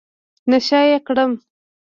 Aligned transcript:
نشه 0.49 0.79
يي 0.89 0.97
کړم. 1.07 1.31